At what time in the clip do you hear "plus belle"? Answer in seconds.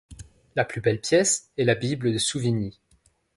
0.65-0.99